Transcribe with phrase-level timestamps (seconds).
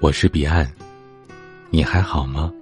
[0.00, 0.64] 我是彼岸，
[1.70, 2.52] 你还好吗？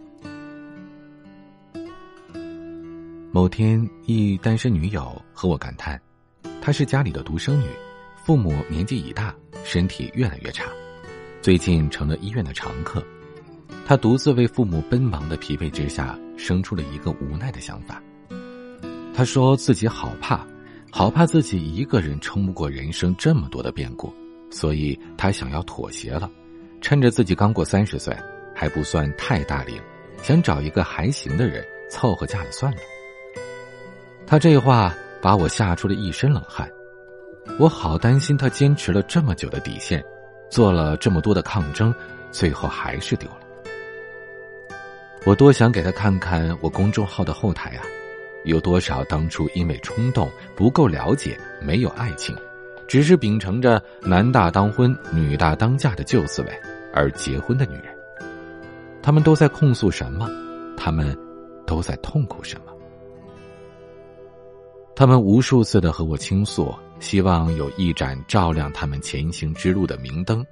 [3.31, 6.01] 某天，一单身女友和我感叹，
[6.63, 7.67] 她是家里的独生女，
[8.25, 10.65] 父母年纪已大，身体越来越差，
[11.43, 13.05] 最近成了医院的常客。
[13.85, 18.03] 她独自为父母奔忙的疲惫之下，生出了一个无奈的想法。
[19.13, 20.47] 她说自己好怕，
[20.91, 24.11] 好怕自己一个人撑不过人生这么多的变故，
[24.51, 26.31] 所以她想要妥协了。
[26.81, 28.17] 趁着自己刚过三十岁，
[28.55, 29.81] 还不算太大龄，
[30.23, 32.79] 想找一个还行的人凑合嫁了算了。
[34.27, 36.71] 他这话把我吓出了一身冷汗，
[37.59, 40.05] 我好担心他坚持了这么久的底线，
[40.51, 41.95] 做了这么多的抗争，
[42.31, 43.39] 最后还是丢了。
[45.25, 47.83] 我多想给他看看我公众号的后台啊，
[48.45, 52.37] 有多少当初因为冲动、不够了解、没有爱情。
[52.89, 56.49] 只是秉承着男大当婚、女大当嫁的旧思维
[56.93, 57.85] 而结婚的女人，
[59.03, 60.29] 他们都在控诉什么？
[60.77, 61.17] 他们
[61.67, 62.73] 都在痛苦什么？
[64.95, 70.45] 他们无数次的和我倾诉，希望有一盏照亮他们前行之路的明灯。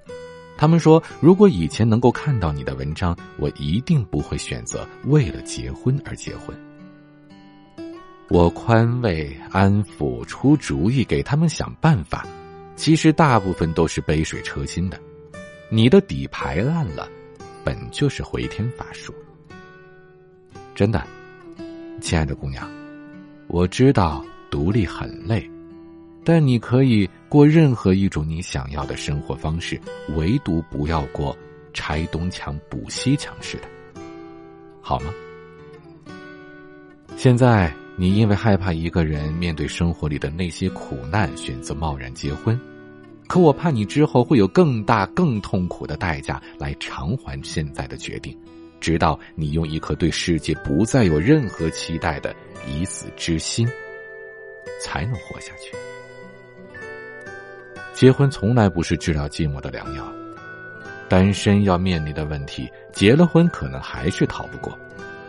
[0.57, 6.55] 他们说：“如果以前能够看到你的文章，我一定不会选择为了结婚而结婚。”
[8.31, 12.27] 我宽慰、安抚、出主意，给他们想办法，
[12.75, 14.99] 其实大部分都是杯水车薪的。
[15.71, 17.09] 你的底牌烂了，
[17.63, 19.15] 本就是回天乏术。
[20.75, 21.07] 真的，
[22.01, 22.69] 亲爱的姑娘，
[23.47, 25.49] 我知道独立很累，
[26.25, 29.79] 但你可以过任何一种你想要的生活方式，
[30.17, 31.37] 唯独不要过
[31.75, 33.69] 拆东墙补西墙式的，
[34.81, 35.13] 好吗？
[37.17, 37.73] 现在。
[37.97, 42.59] 你因为害怕一个人面对生活里的那些苦难，选择贸然结婚，
[43.29, 48.37] 可我怕你之后会有更大、更痛苦的代价来偿还现在的决定，
[48.81, 52.35] 直到你用一颗对世界不再有任何期待的
[52.67, 53.69] 已死之心，
[54.81, 55.77] 才能活下去。
[57.93, 60.13] 结婚从来不是治疗寂寞的良药，
[61.09, 64.77] 单身要面临的问题，结了婚可能还是逃不过。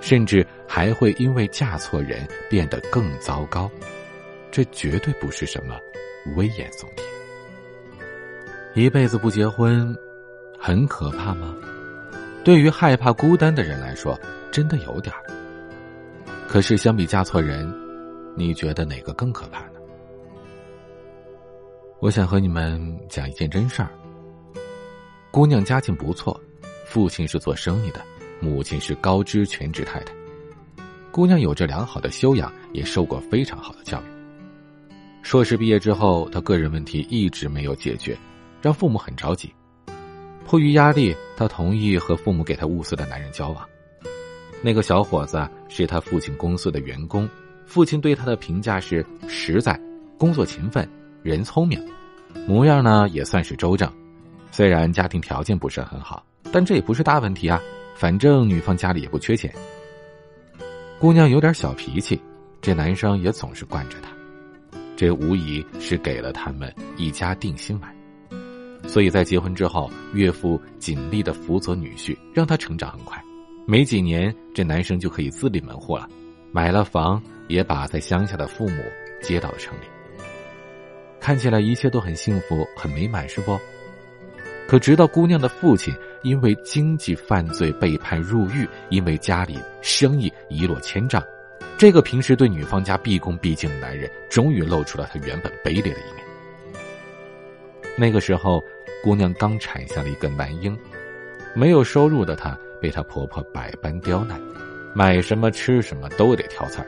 [0.06, 3.68] 甚至还会因为嫁错人变得更糟糕，
[4.52, 5.76] 这绝对不是什么
[6.36, 7.04] 危言耸听。
[8.76, 9.98] 一辈子不结婚，
[10.60, 11.56] 很可怕吗？
[12.44, 14.16] 对于害怕孤单的人来说，
[14.52, 15.12] 真的有点。
[16.48, 17.68] 可是相比嫁错人，
[18.36, 19.80] 你觉得哪个更可怕呢？
[22.00, 23.90] 我想和你们讲一件真事儿。
[25.32, 26.40] 姑娘家境不错，
[26.86, 28.00] 父亲是做生意的。
[28.46, 30.14] 母亲是高知全职太太，
[31.12, 34.06] 姑娘有着良好的修养，也受过非常好的教育。
[35.24, 38.16] 硕士毕业之后，她个人问题一直没有解决，
[38.62, 39.52] 让父母很着急。
[40.46, 43.68] 迫于压力，她同意和父母给她物色的男人交往。
[44.62, 47.28] 那个小伙子是他父亲公司的员工，
[47.66, 49.80] 父亲对他的评价是实在、
[50.18, 50.88] 工作勤奋、
[51.24, 51.84] 人聪明，
[52.48, 53.92] 模样呢也算是周正。
[54.52, 57.60] 虽然家庭条件不是很好，但这也不是大问题啊。
[57.96, 59.52] 反正女方家里也不缺钱，
[61.00, 62.22] 姑娘有点小脾气，
[62.62, 64.12] 这男生也总是惯着她，
[64.98, 67.96] 这无疑是给了他们一家定心丸。
[68.86, 73.20] 所以在结婚之后，岳父尽力的辅佐女婿，让他成长很快。
[73.66, 76.08] 没几年，这男生就可以自立门户了，
[76.52, 78.84] 买了房，也把在乡下的父母
[79.22, 79.86] 接到了城里。
[81.20, 83.58] 看起来一切都很幸福、很美满，是不？
[84.68, 91.24] 可直到姑娘的父亲因为经济犯罪被判入狱，因为家里生意一落千丈，
[91.78, 96.26] 这个平时对女方家毕恭毕敬的男人，终于露出了他原本卑劣的一面。
[97.98, 98.62] 那个时候，
[99.04, 100.78] 姑娘刚产下了一个男婴，
[101.54, 104.42] 没有收入的她被她婆婆百般刁难，
[104.94, 106.88] 买什么吃什么都得挑刺儿。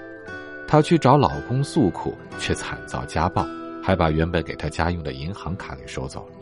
[0.67, 3.47] 她去找老公诉苦，却惨遭家暴，
[3.81, 6.35] 还把原本给她家用的银行卡给收走了。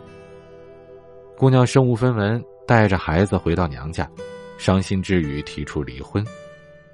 [1.38, 4.10] 姑娘身无分文，带着孩子回到娘家，
[4.58, 6.26] 伤心之余提出离婚。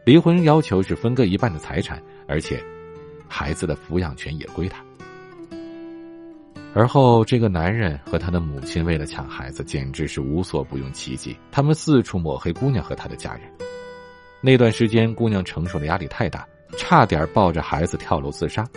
[0.03, 2.62] 离婚要求是分割一半的财产，而且
[3.27, 4.83] 孩子的抚养权也归她。
[6.73, 11.35] 而后，这个男人和他的母亲为了抢孩子，简直是无所不用其极。
[11.51, 13.41] 他们四处抹黑姑娘和她的家人。
[14.41, 16.47] 那段时间，姑娘承受的压力太大，
[16.77, 18.67] 差点抱着孩子跳楼自杀，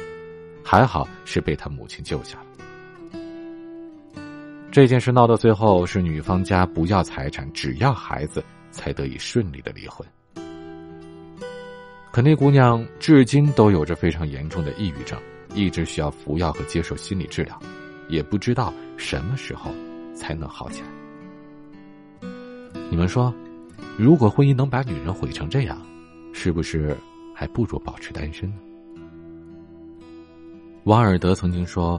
[0.62, 2.46] 还好是被他母亲救下了。
[4.74, 8.42] 这件事闹到最后，是女方家不要财产，只要孩子，
[8.72, 10.04] 才得以顺利的离婚。
[12.10, 15.16] 可那姑娘至今都有着非常严重的抑郁症，
[15.54, 17.56] 一直需要服药和接受心理治疗，
[18.08, 19.70] 也不知道什么时候
[20.12, 20.88] 才能好起来。
[22.90, 23.32] 你们说，
[23.96, 25.80] 如果婚姻能把女人毁成这样，
[26.32, 26.96] 是不是
[27.32, 28.56] 还不如保持单身呢？
[30.82, 31.96] 瓦尔德曾经说，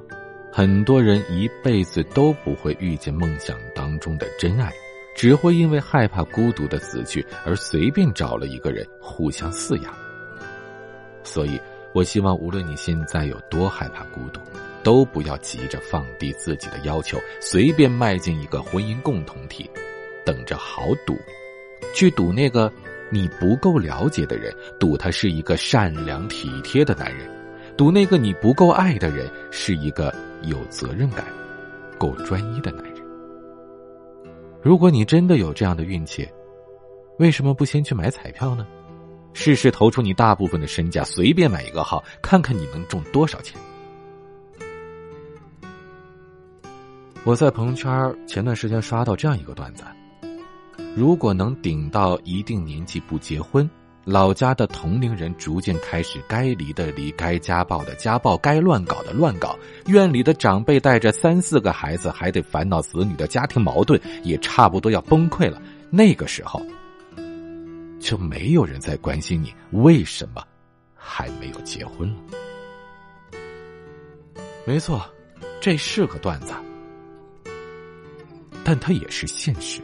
[0.58, 4.72] 很多人一辈子都不会遇见梦想当中的真爱，
[5.14, 9.94] 只会因为害怕孤独的死去而随便找了一个人互相饲养。
[11.26, 11.60] 所以，
[11.94, 14.40] 我希望无论你现在有多害怕孤独，
[14.82, 19.70] 都不要急着放低自己的要求，随便迈进一个婚姻共同体，
[20.26, 21.18] 等着好赌，
[21.94, 22.72] 去赌那个
[23.10, 27.30] 你不够了解的人，赌他是一个善良体贴的男人。
[27.76, 31.26] 赌那个你不够爱的人是一个有责任感、
[31.98, 32.96] 够专一的男人。
[34.62, 36.28] 如果你真的有这样的运气，
[37.20, 38.66] 为什么不先去买彩票呢？
[39.34, 43.60] 试试投出你大部分的身价，随便买一个号，看看你能中多少钱。
[47.24, 49.84] 我在朋友圈前段时间刷到这样一个段子：
[50.96, 53.70] 如果能顶到一定年纪不结婚。
[54.06, 59.58] 老家的同龄人逐渐开始该离的离，该家暴的家暴，该乱搞的乱搞。
[59.88, 65.60] 院里的长辈带着三四个孩子，还得烦恼子女的家庭矛盾，也差不多要崩溃了。
[65.90, 66.64] 那个时候，
[68.00, 70.44] 就没有人再关心你为什么
[70.94, 72.22] 还没有结婚了。
[74.66, 75.04] 没错，
[75.60, 76.54] 这是个段子，
[78.64, 79.82] 但它也是现实。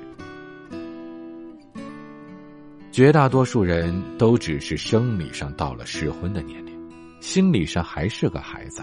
[2.92, 6.78] 绝大多数人都只是生理上到了适婚的年龄，
[7.22, 8.82] 心理上还是个孩子。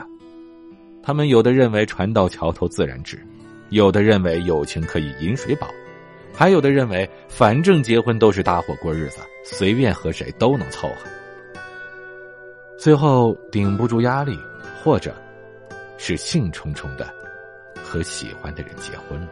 [1.03, 3.21] 他们有的认为船到桥头自然直，
[3.69, 5.69] 有的认为友情可以饮水饱，
[6.33, 10.95] 还有的认为反正结婚都是搭伙过日子，随便和谁都能凑合。
[12.79, 14.39] 最后顶不住压力，
[14.83, 15.15] 或者，
[15.99, 17.13] 是兴冲冲的
[17.83, 19.29] 和喜欢的人结婚了。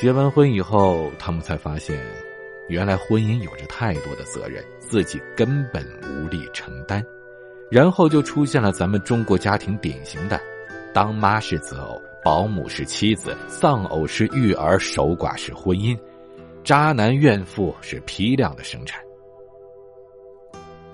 [0.00, 2.00] 结完婚以后，他们才发现，
[2.68, 7.04] 原来婚姻有着太多的责任，自己根本无力承担。
[7.68, 10.40] 然后就出现了咱们中国家庭典型的：
[10.94, 15.98] 当妈是择偶，保姆是妻子，丧偶是育儿，守寡是婚姻，
[16.62, 19.02] 渣男怨妇是批量的生产。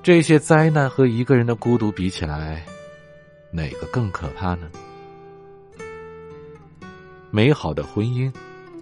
[0.02, 2.64] 这些灾难和一个人的孤独比起来，
[3.50, 4.70] 哪个更可怕呢？
[7.30, 8.32] 美好的婚姻。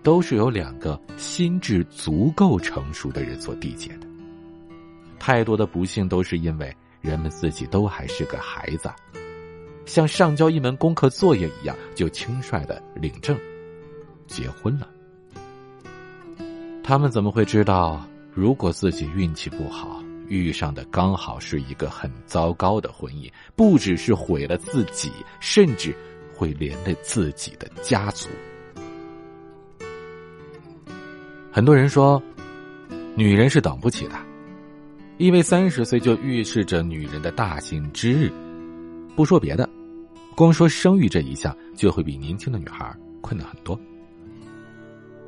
[0.03, 4.07] 都是由两个心智足够成熟的人所缔结的。
[5.19, 8.91] 太多的不幸都是因为人们自己都还是个孩子，
[9.87, 13.39] 像上交一门功课作业一样，就轻率的领证
[14.27, 14.89] 结婚了。
[16.83, 18.05] 他们怎么会知道，
[18.35, 25.95] 如果自己运气不好，遇上的刚好是一个很糟糕的婚姻，不只是毁了自己，甚至
[26.35, 28.29] 会连累自己的家族。
[31.55, 32.21] 很多人说，
[33.15, 34.15] 女人是等不起的，
[35.19, 38.33] 因为三十岁就预示着女人的大幸之日。
[39.15, 39.69] 不说别的，
[40.35, 42.91] 光说生育这一项，就会比年轻的女孩
[43.21, 43.79] 困难很多。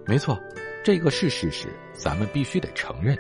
[0.07, 0.41] 没错，
[0.83, 3.15] 这个是事实，咱们必须得承认。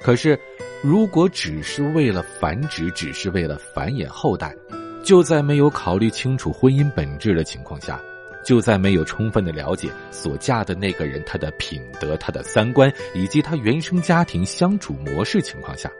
[0.00, 0.38] 可是，
[0.80, 4.54] 如果只是为了繁殖，只是为了繁衍后代，
[5.02, 8.00] 就在没有考虑清楚婚姻本质的情况下。
[8.48, 15.92] 就在没有充分的了解所嫁的那个人他的品德、他的三观以及他原生家庭相处模式情况下，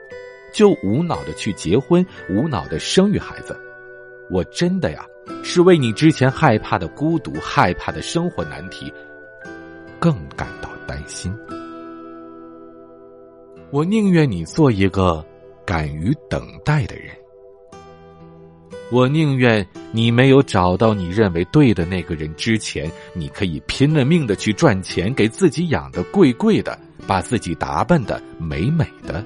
[0.51, 3.55] 就无脑的去结婚，无脑的生育孩子，
[4.31, 5.05] 我真的呀
[5.43, 8.91] 是为你之前害怕的孤独、害怕的生活难题，
[9.99, 11.31] 更感到担心。
[13.69, 15.23] 我宁愿你做一个
[15.67, 17.15] 敢于等待的人。
[18.89, 26.77] 我宁愿你没有找到你认为对的那个人之前，你可以拼了命的去赚钱，给自己养的贵贵的，
[27.07, 29.25] 把自己打扮的美美的。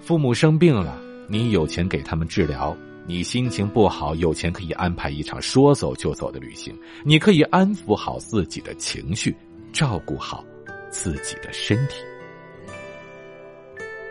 [0.00, 6.78] 父母生病了，你有钱给他们治疗；你心情不好，有钱可以安排一场说走就走的旅行。
[7.02, 9.34] 你可以安抚好自己的情绪，
[9.72, 10.44] 照顾好
[10.90, 12.02] 自己的身体。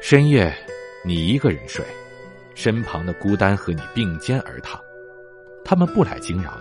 [0.01, 0.51] 深夜，
[1.05, 1.85] 你一个人睡。
[2.55, 4.81] 身旁的孤单和你并肩而躺，
[5.67, 6.57] 他们不来惊扰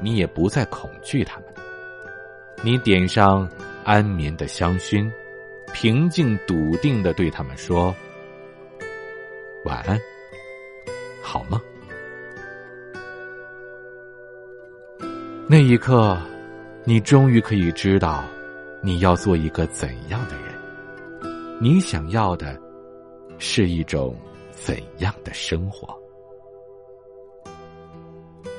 [0.00, 1.46] 你，你也不再恐惧他们。
[2.60, 3.48] 你点上
[3.84, 5.08] 安眠的香薰，
[5.72, 7.94] 平静笃定的对他们说
[9.64, 9.96] ：“晚安，
[11.22, 11.62] 好吗？”
[15.48, 16.20] 那一刻，
[16.82, 18.24] 你终于可以知道，
[18.82, 20.46] 你要做一个怎样的人。
[21.60, 22.60] 你想要的，
[23.38, 24.16] 是一种。
[24.58, 25.96] 怎样的生活？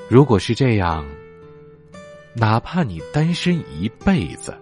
[0.09, 1.05] 如果是这样，
[2.33, 4.57] 哪怕你单身一辈子，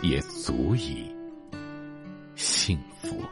[0.00, 1.06] 也足以
[2.34, 3.22] 幸福。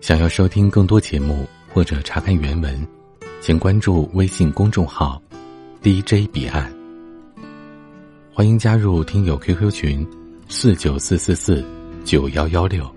[0.00, 2.86] 想要收听更多节目或者查看原文，
[3.40, 5.20] 请关注微信公众号
[5.82, 6.72] “DJ 彼岸”。
[8.32, 10.06] 欢迎加入听友 QQ 群：
[10.48, 11.64] 四九四四四
[12.04, 12.88] 九幺幺六，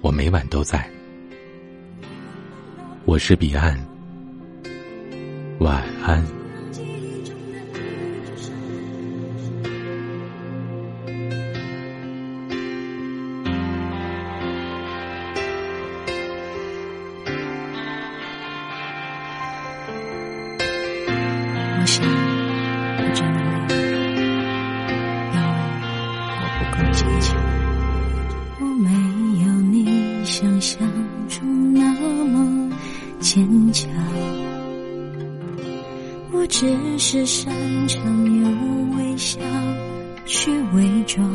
[0.00, 0.88] 我每晚都在。
[3.04, 3.78] 我是彼岸，
[5.60, 6.24] 晚安。
[21.80, 22.33] 我想，
[36.56, 37.52] 只是擅
[37.88, 39.40] 长用微笑
[40.24, 41.28] 去伪装，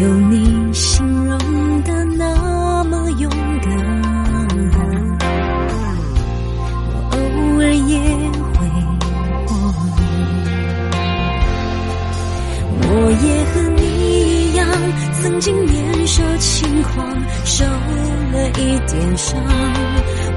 [0.00, 1.36] 有你形容
[1.82, 3.28] 的那么勇
[3.60, 3.68] 敢，
[6.92, 7.16] 我偶
[7.60, 7.98] 尔也
[8.54, 8.58] 会
[9.48, 9.74] 慌，
[12.80, 13.82] 我也和你
[14.52, 14.64] 一样，
[15.20, 16.94] 曾经年少轻狂，
[17.44, 19.36] 受了一点伤。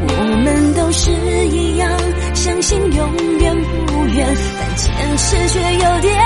[0.04, 0.10] 我
[0.44, 1.12] 们都是
[1.50, 1.88] 一样，
[2.34, 6.20] 相信永远不远，但坚持却有点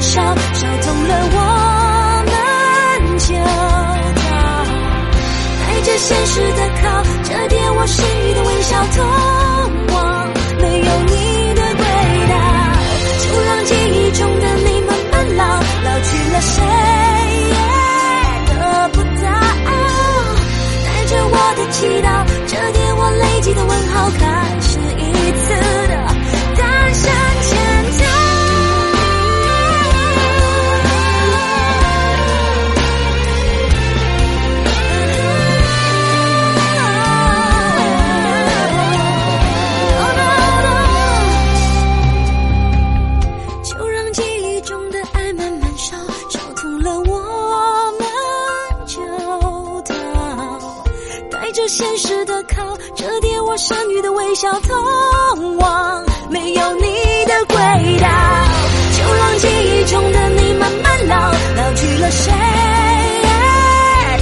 [0.00, 0.22] 烧，
[0.54, 1.36] 烧痛了我
[2.26, 2.34] 们
[3.18, 3.34] 就
[4.20, 4.22] 逃。
[5.60, 8.96] 带着现实的靠，折叠我剩余的微笑，通
[9.94, 9.96] 往
[10.60, 11.12] 没有你
[11.54, 11.82] 的轨
[12.28, 12.32] 道。
[13.20, 15.42] 就让记忆中的你慢慢老，
[15.84, 16.54] 老去了谁
[17.48, 17.54] 也
[18.46, 18.52] 得
[18.92, 19.26] 不到。
[20.84, 21.58] 带着我的？
[21.70, 22.06] 祈祷，
[22.46, 24.08] 这点我累积的问号，
[51.68, 56.86] 现实的靠，折叠我剩余的微笑，通往没有你
[57.26, 57.56] 的轨
[57.98, 58.08] 道。
[58.96, 61.14] 就让记忆中的你慢慢老，
[61.56, 62.32] 老去了谁
[63.22, 63.28] 也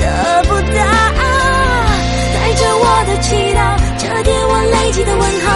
[0.02, 0.82] 得不到。
[2.34, 3.58] 带着我的祈祷，
[3.96, 5.46] 折叠我累积的问号，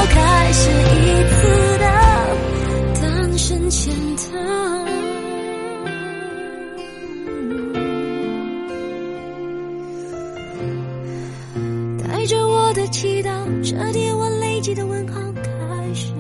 [12.71, 16.13] 我的祈祷，折叠我累积的问号，开始